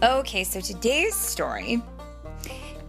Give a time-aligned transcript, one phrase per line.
[0.00, 1.82] Okay, so today's story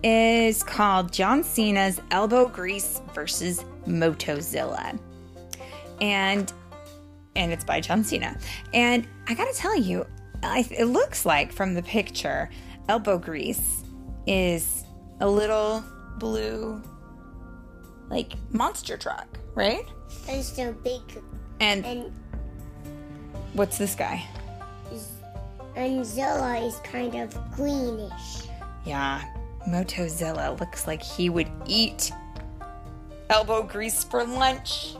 [0.04, 5.00] is called John Cena's Elbow Grease versus Motozilla.
[6.02, 6.54] And
[7.36, 8.38] and it's by John Cena.
[8.76, 10.06] And I got to tell you,
[10.44, 12.48] I, it looks like from the picture,
[12.90, 13.84] Elbow Grease
[14.28, 14.84] is
[15.20, 15.84] a little
[16.20, 16.80] blue
[18.10, 19.86] like monster truck, right?
[20.28, 21.02] And so big.
[21.60, 22.14] And, And
[23.54, 24.28] what's this guy?
[25.80, 28.48] And Zilla is kind of greenish.
[28.86, 29.24] Yeah,
[29.68, 32.12] Motozilla looks like he would eat
[33.30, 34.96] elbow grease for lunch.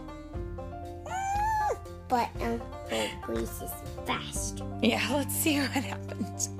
[2.08, 3.72] But Uncle Grease is
[4.06, 4.64] fast.
[4.82, 6.50] Yeah, let's see what happens.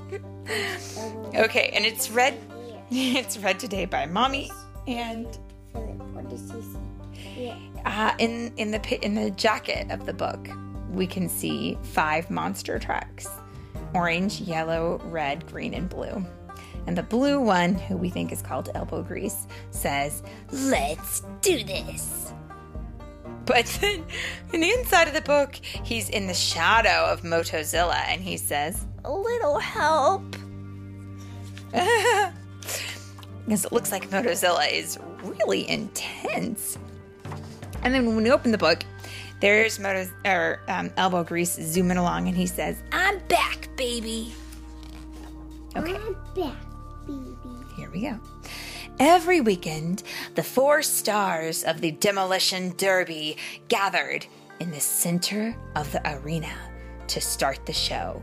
[1.36, 2.36] Okay, and it's read
[2.90, 4.50] it's read today by Mommy
[4.88, 5.28] and
[5.74, 7.56] what does he say?
[7.86, 10.50] Uh, in in the in the jacket of the book,
[10.92, 13.28] we can see five monster trucks:
[13.94, 16.26] orange, yellow, red, green, and blue.
[16.88, 22.34] And the blue one, who we think is called Elbow Grease, says, "Let's do this."
[23.46, 24.06] But then,
[24.54, 28.86] in the inside of the book, he's in the shadow of Motozilla, and he says,
[29.06, 30.36] "A little help."
[33.50, 36.78] because it looks like Motozilla is really intense.
[37.84, 38.84] And then when we open the book,
[39.40, 43.49] there's Moto or um, Elbow Grease zooming along, and he says, "I'm back,
[43.80, 44.34] baby."
[45.76, 45.94] Okay,
[46.36, 46.56] back,
[47.08, 47.38] baby.
[47.78, 48.20] here we go.
[49.00, 50.04] Every weekend,
[50.36, 53.38] the four stars of the Demolition Derby
[53.70, 54.26] gathered
[54.60, 56.54] in the center of the arena
[57.08, 58.22] to start the show.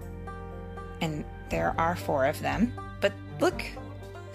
[1.01, 3.65] And there are four of them, but look,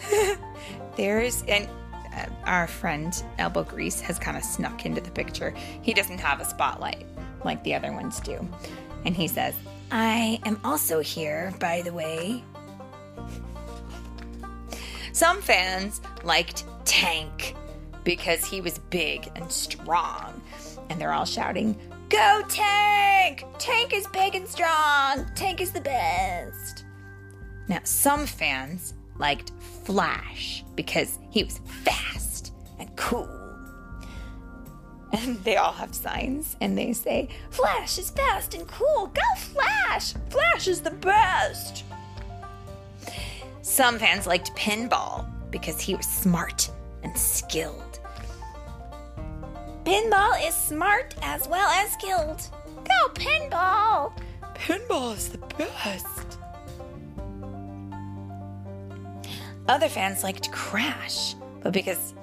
[0.97, 1.69] there's and
[2.15, 5.53] uh, our friend Elbow Grease has kind of snuck into the picture.
[5.83, 7.05] He doesn't have a spotlight
[7.45, 8.47] like the other ones do.
[9.05, 9.53] And he says,
[9.91, 12.43] I am also here, by the way.
[15.11, 17.55] Some fans liked Tank
[18.03, 20.41] because he was big and strong.
[20.89, 21.77] And they're all shouting,
[22.09, 23.45] Go Tank!
[23.59, 25.25] Tank is big and strong!
[25.35, 26.85] Tank is the best!
[27.67, 29.51] Now, some fans liked
[29.83, 33.40] Flash because he was fast and cool.
[35.13, 39.07] And they all have signs and they say, Flash is fast and cool.
[39.07, 40.13] Go Flash!
[40.29, 41.83] Flash is the best!
[43.61, 46.69] Some fans liked Pinball because he was smart
[47.03, 47.99] and skilled.
[49.83, 52.47] Pinball is smart as well as skilled.
[52.83, 54.13] Go Pinball!
[54.55, 56.37] Pinball is the best.
[59.67, 62.13] Other fans liked Crash, but because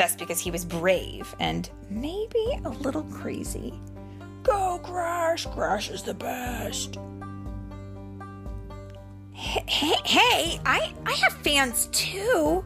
[0.00, 3.78] that's because he was brave and maybe a little crazy.
[4.42, 5.44] Go Crash!
[5.44, 6.96] Crash is the best.
[9.32, 12.64] Hey, hey, hey, I, I have fans too,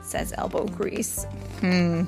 [0.00, 1.24] says Elbow Grease.
[1.60, 2.04] Hmm.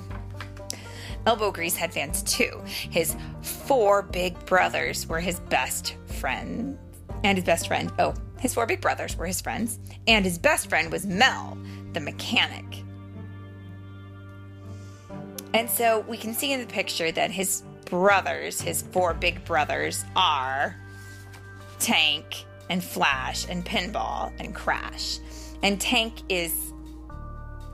[1.26, 2.62] Elbow Grease had fans too.
[2.64, 6.78] His four big brothers were his best friend.
[7.22, 9.78] And his best friend, oh, his four big brothers were his friends.
[10.06, 11.58] And his best friend was Mel,
[11.92, 12.83] the mechanic.
[15.54, 20.04] And so we can see in the picture that his brothers, his four big brothers,
[20.16, 20.76] are
[21.78, 25.20] Tank and Flash and Pinball and Crash.
[25.62, 26.72] And Tank is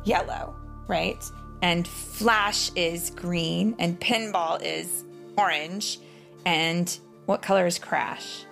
[0.05, 0.55] yellow,
[0.89, 1.25] right?
[1.63, 5.05] And Flash is green and Pinball is
[5.39, 6.01] orange.
[6.45, 8.45] And what color is Crash?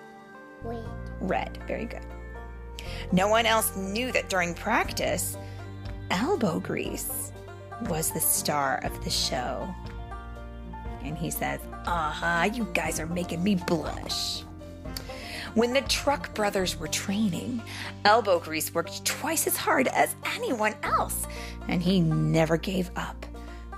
[0.63, 0.83] Wait.
[1.21, 1.59] Red.
[1.67, 2.05] Very good.
[3.11, 5.37] No one else knew that during practice,
[6.09, 7.31] Elbow Grease
[7.83, 9.73] was the star of the show.
[11.03, 14.43] And he says, Aha, you guys are making me blush.
[15.55, 17.61] When the Truck brothers were training,
[18.05, 21.25] Elbow Grease worked twice as hard as anyone else,
[21.67, 23.25] and he never gave up,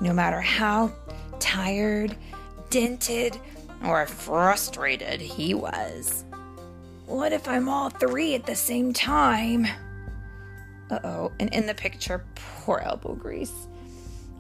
[0.02, 0.92] no matter how
[1.40, 2.16] tired,
[2.70, 3.38] dented,
[3.86, 6.26] or frustrated he was.
[7.06, 9.66] What if I'm all three at the same time?
[10.90, 13.68] Uh oh, and in the picture, poor Elbow Grease.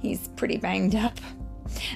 [0.01, 1.19] He's pretty banged up.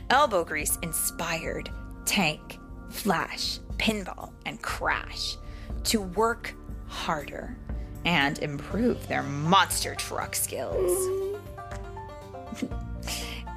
[0.09, 1.69] Elbow Grease inspired
[2.05, 2.59] Tank,
[2.89, 5.37] Flash, Pinball, and Crash
[5.85, 6.53] to work
[6.87, 7.57] harder
[8.05, 10.91] and improve their monster truck skills.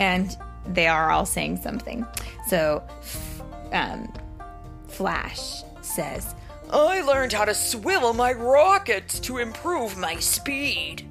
[0.00, 0.36] and
[0.66, 2.06] they are all saying something.
[2.46, 2.82] So,
[3.72, 4.12] um,
[4.88, 6.34] Flash says,
[6.70, 11.08] I learned how to swivel my rockets to improve my speed.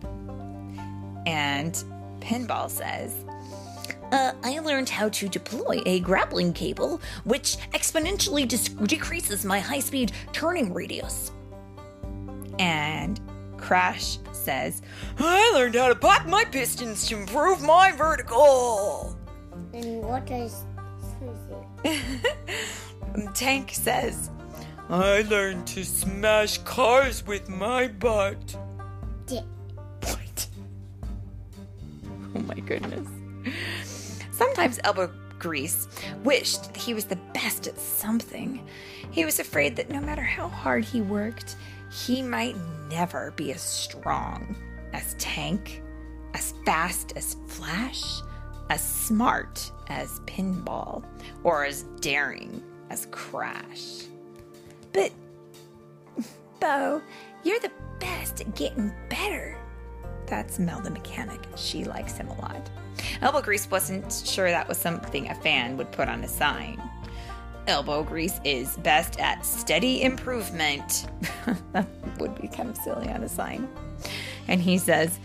[1.25, 1.73] And
[2.19, 3.25] Pinball says,
[4.11, 9.79] uh, I learned how to deploy a grappling cable, which exponentially dis- decreases my high
[9.79, 11.31] speed turning radius.
[12.59, 13.19] And
[13.57, 14.81] Crash says,
[15.19, 19.17] I learned how to pop my pistons to improve my vertical.
[19.73, 20.63] And what is
[21.83, 22.01] Susie?
[23.33, 24.29] Tank says,
[24.89, 28.55] I learned to smash cars with my butt.
[29.25, 29.43] Dick.
[30.03, 30.47] What?
[32.35, 33.07] Oh my goodness.
[34.37, 35.87] Sometimes Elbow Grease
[36.23, 38.63] wished that he was the best at something.
[39.09, 41.55] He was afraid that no matter how hard he worked,
[41.91, 42.55] he might
[42.87, 44.55] never be as strong
[44.93, 45.81] as Tank,
[46.35, 48.21] as fast as Flash,
[48.69, 51.03] as smart as Pinball,
[51.43, 52.61] or as daring
[52.91, 54.03] as Crash.
[54.93, 55.11] But,
[56.59, 57.01] Bo,
[57.43, 59.57] you're the best at getting better.
[60.27, 61.41] That's Mel the mechanic.
[61.55, 62.69] She likes him a lot.
[63.21, 66.81] Elbow Grease wasn't sure that was something a fan would put on a sign.
[67.67, 71.07] Elbow Grease is best at steady improvement.
[71.73, 73.67] that would be kind of silly on a sign.
[74.47, 75.19] And he says,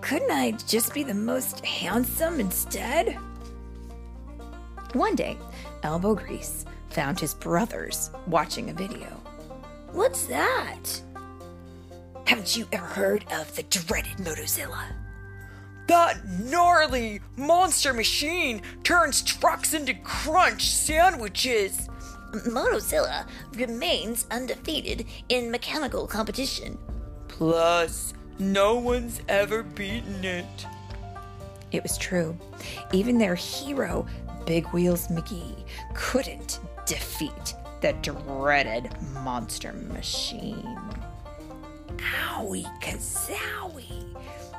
[0.00, 3.16] Couldn't I just be the most handsome instead?
[4.94, 5.36] One day,
[5.82, 9.20] Elbow Grease found his brothers watching a video.
[9.92, 11.02] What's that?
[12.26, 14.86] Haven't you ever heard of the dreaded Motozilla?
[15.86, 21.88] That gnarly monster machine turns trucks into crunch sandwiches.
[22.46, 26.78] Motozilla remains undefeated in mechanical competition.
[27.28, 30.66] Plus, no one's ever beaten it.
[31.70, 32.36] It was true.
[32.92, 34.06] Even their hero,
[34.46, 35.64] Big Wheels McGee,
[35.94, 40.78] couldn't defeat the dreaded monster machine.
[41.98, 44.13] Owie kazowie.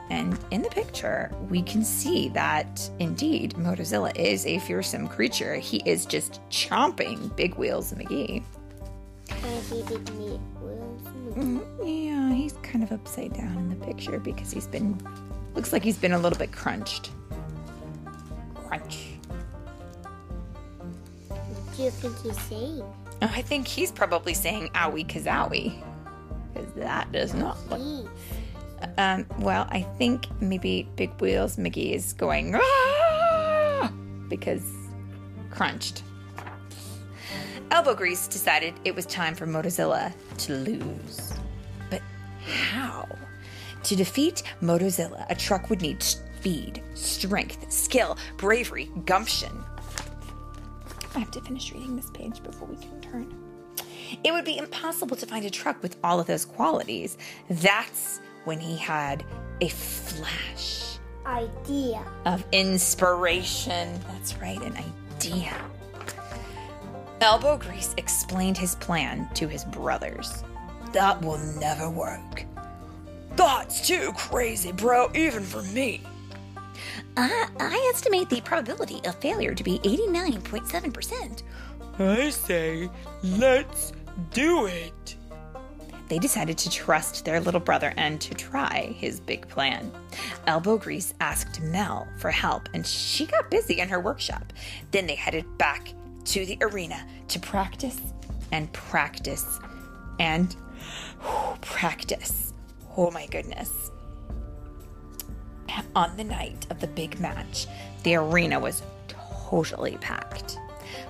[0.09, 5.55] And in the picture, we can see that indeed Motozilla is a fearsome creature.
[5.55, 8.43] He is just chomping Big Wheels McGee.
[9.29, 10.99] And he did meet Will
[11.35, 14.97] Mm, Yeah, he's kind of upside down in the picture because he's been,
[15.53, 17.09] looks like he's been a little bit crunched.
[18.53, 19.07] Crunch.
[21.27, 22.83] What do you think he's saying?
[23.21, 25.81] Oh, I think he's probably saying owie kazowie.
[26.53, 28.09] Because that does not look.
[28.97, 33.91] Um, well, I think maybe Big Wheels McGee is going "Ah!"
[34.29, 34.63] because
[35.49, 36.03] crunched.
[37.71, 41.33] Elbow Grease decided it was time for Motozilla to lose.
[41.89, 42.01] But
[42.45, 43.07] how?
[43.83, 49.63] To defeat Motozilla, a truck would need speed, strength, skill, bravery, gumption.
[51.15, 53.33] I have to finish reading this page before we can turn.
[54.23, 57.17] It would be impossible to find a truck with all of those qualities.
[57.49, 59.23] That's when he had
[59.61, 62.05] a flash Idea.
[62.25, 63.99] of inspiration.
[64.07, 64.77] That's right, an
[65.17, 65.53] idea.
[67.21, 70.43] Elbow Grease explained his plan to his brothers.
[70.93, 72.45] That will never work.
[73.35, 76.01] That's too crazy, bro, even for me.
[77.17, 81.43] Uh, I estimate the probability of failure to be 89.7%.
[81.99, 82.89] I say,
[83.23, 83.93] let's
[84.31, 85.14] do it.
[86.07, 89.91] They decided to trust their little brother and to try his big plan.
[90.45, 94.53] Elbow Grease asked Mel for help, and she got busy in her workshop.
[94.91, 95.93] Then they headed back
[96.25, 97.99] to the arena to practice
[98.51, 99.59] and practice
[100.19, 100.55] and
[101.21, 102.53] whew, practice.
[102.95, 103.91] Oh my goodness.
[105.95, 107.67] On the night of the big match,
[108.03, 110.57] the arena was totally packed.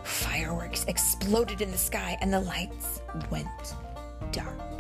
[0.04, 3.76] Fireworks exploded in the sky and the lights went
[4.32, 4.75] dark.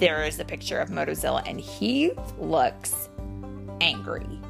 [0.00, 3.08] there is a picture of Motozilla, and he looks
[3.80, 4.40] angry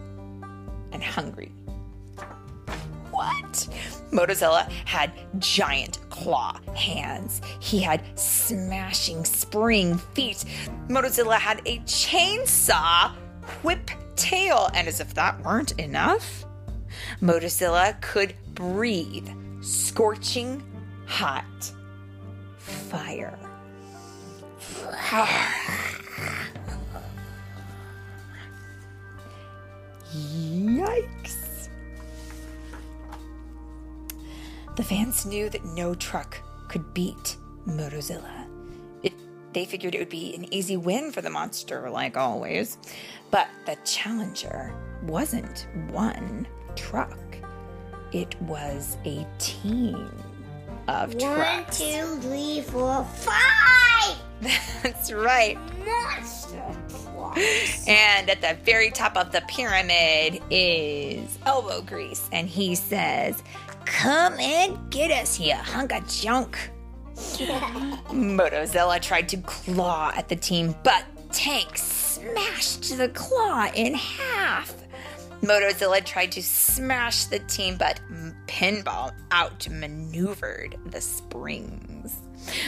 [0.92, 1.52] and hungry.
[4.12, 7.40] Motozilla had giant claw hands.
[7.60, 10.44] He had smashing spring feet.
[10.88, 13.12] Motozilla had a chainsaw
[13.62, 14.68] whip tail.
[14.74, 16.44] And as if that weren't enough,
[17.20, 19.28] Motozilla could breathe
[19.62, 20.62] scorching
[21.06, 21.72] hot
[22.58, 23.38] fire.
[30.14, 31.51] Yikes.
[34.76, 36.38] The fans knew that no truck
[36.68, 37.36] could beat
[37.66, 38.46] Motozilla.
[39.02, 39.12] It,
[39.52, 42.78] they figured it would be an easy win for the monster, like always.
[43.30, 47.18] But the challenger wasn't one truck,
[48.12, 50.10] it was a team
[50.88, 51.78] of One, trucks.
[51.78, 54.16] two, three, four, five.
[54.82, 55.58] That's right.
[55.84, 56.62] monster
[57.86, 62.28] And at the very top of the pyramid is elbow grease.
[62.32, 63.42] And he says,
[63.84, 66.58] Come and get us, you hunk of junk.
[67.14, 74.74] Motozilla tried to claw at the team, but Tank smashed the claw in half.
[75.42, 78.00] Motozilla tried to smash the team, but
[78.46, 82.16] Pinball outmaneuvered the springs.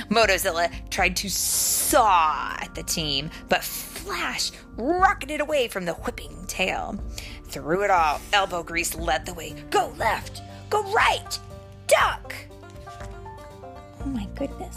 [0.08, 3.62] Motozilla tried to saw at the team, but
[4.04, 7.02] Flash rocketed away from the whipping tail.
[7.44, 9.54] Through it all, Elbow Grease led the way.
[9.70, 11.38] Go left, go right,
[11.86, 12.34] duck!
[12.86, 14.76] Oh my goodness.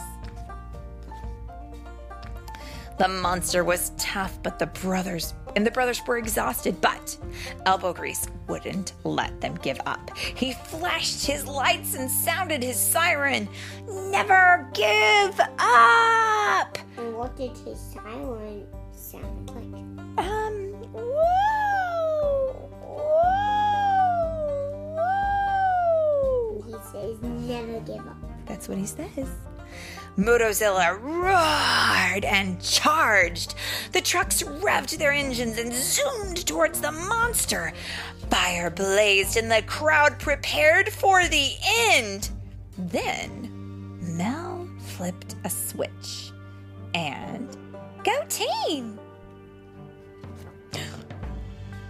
[2.98, 7.18] The monster was tough, but the brothers and the brothers were exhausted, but
[7.66, 10.16] Elbow Grease wouldn't let them give up.
[10.16, 13.50] He flashed his lights and sounded his siren.
[13.90, 16.78] Never give up!
[16.98, 19.64] And what did his siren sound like?
[20.24, 21.02] Um, whoa,
[22.84, 23.18] whoa,
[26.60, 26.64] whoa.
[26.68, 28.18] He says never give up.
[28.46, 29.28] That's what he says.
[30.18, 33.54] Motozilla roared and charged.
[33.92, 37.72] The trucks revved their engines and zoomed towards the monster.
[38.32, 41.52] Fire blazed and the crowd prepared for the
[41.92, 42.32] end.
[42.78, 46.32] Then Mel flipped a switch
[46.96, 47.56] and
[48.04, 49.00] go team!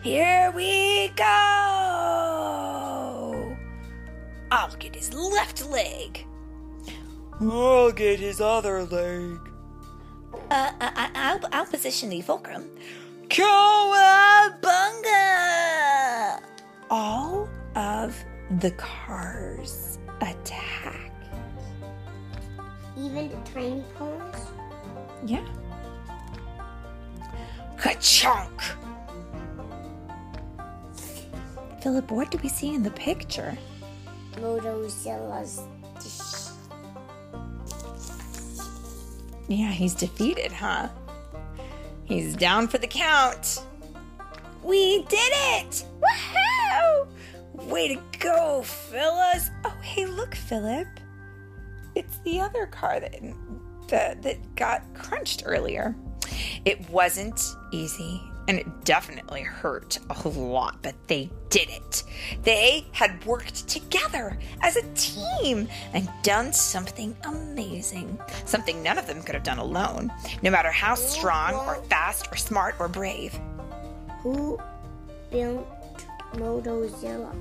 [0.01, 1.23] Here we go!
[4.51, 6.26] I'll get his left leg.
[7.39, 9.39] I'll get his other leg.
[10.49, 12.69] Uh, I, I'll, I'll position the fulcrum.
[13.27, 14.61] Cowabunga!
[16.89, 18.15] All of
[18.59, 21.11] the cars attack.
[22.97, 24.47] Even the tiny cars?
[25.25, 25.45] Yeah.
[27.77, 28.61] Ka-chunk!
[31.81, 33.55] Philip, what do we see in the picture?
[34.37, 35.61] Motozilla's
[39.47, 40.89] Yeah, he's defeated, huh?
[42.03, 43.63] He's down for the count.
[44.63, 45.85] We did it!
[46.01, 47.07] Woohoo!
[47.69, 49.49] Way to go, Phyllis!
[49.65, 50.87] Oh, hey, look, Philip.
[51.95, 53.15] It's the other car that,
[53.87, 55.95] that that got crunched earlier.
[56.65, 62.03] It wasn't easy, and it definitely hurt a lot, but they did it.
[62.43, 68.17] They had worked together as a team and done something amazing.
[68.45, 70.11] Something none of them could have done alone,
[70.41, 73.37] no matter how strong or fast or smart or brave.
[74.21, 74.59] Who
[75.31, 75.67] built
[76.33, 77.33] Motozilla?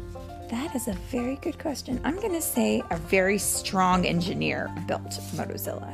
[0.51, 2.01] That is a very good question.
[2.05, 5.93] I'm going to say a very strong engineer built Motozilla.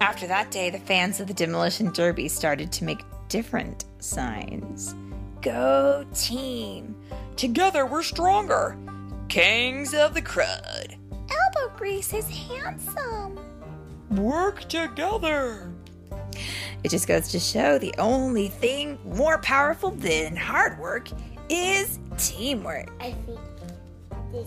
[0.00, 4.94] After that day, the fans of the Demolition Derby started to make different signs.
[5.42, 6.96] Go team!
[7.36, 8.76] Together we're stronger!
[9.28, 10.96] Kings of the Crud!
[11.12, 13.38] Elbow Grease is handsome!
[14.10, 15.72] Work together.
[16.84, 21.08] It just goes to show the only thing more powerful than hard work
[21.48, 22.90] is teamwork.
[23.00, 23.40] I think
[24.32, 24.46] this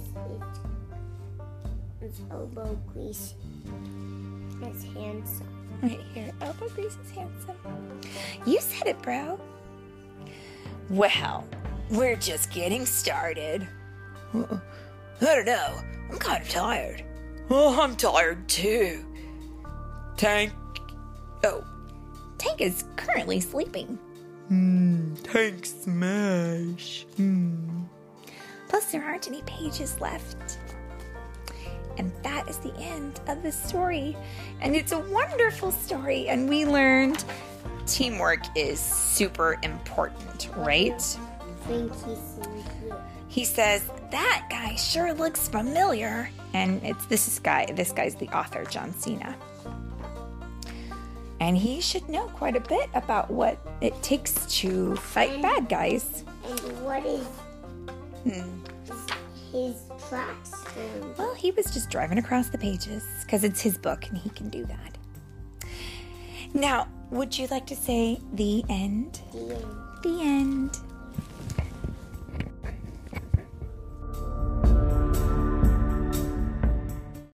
[2.02, 3.34] is elbow grease.
[4.62, 5.59] It's handsome.
[5.82, 6.32] Right here.
[6.42, 7.56] Elbow grease is handsome.
[8.46, 9.40] You said it, bro.
[10.90, 11.46] Well,
[11.90, 13.68] we're just getting started.
[14.34, 14.58] Uh,
[15.22, 15.74] I don't know.
[16.10, 17.04] I'm kind of tired.
[17.50, 19.06] Oh, I'm tired too.
[20.18, 20.52] Tank.
[21.44, 21.64] Oh,
[22.38, 23.98] Tank is currently sleeping.
[24.50, 25.14] Hmm.
[25.16, 27.06] Tank smash.
[27.16, 27.84] Hmm.
[28.68, 30.60] Plus, there aren't any pages left.
[32.00, 34.15] And that is the end of the story.
[34.62, 36.29] And it's a wonderful story.
[36.29, 37.24] And we learned
[37.86, 41.18] teamwork is super important, right?
[41.70, 42.96] In here.
[43.27, 46.29] He says, That guy sure looks familiar.
[46.53, 49.36] And it's this is guy, this guy's the author, John Cena.
[51.41, 56.24] And he should know quite a bit about what it takes to fight bad guys.
[56.46, 57.25] And what is
[58.24, 58.63] Hmm.
[59.51, 59.75] his
[60.10, 60.59] tracks?
[61.18, 64.50] Well, he was just driving across the pages because it's his book and he can
[64.50, 64.98] do that.
[66.54, 69.22] Now, would you like to say the end?
[69.34, 70.78] the, um, The end.